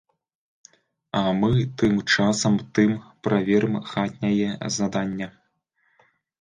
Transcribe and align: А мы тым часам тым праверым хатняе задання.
А 1.19 1.21
мы 1.41 1.49
тым 1.81 1.93
часам 2.15 2.57
тым 2.79 2.91
праверым 3.29 3.79
хатняе 3.93 4.51
задання. 4.81 5.27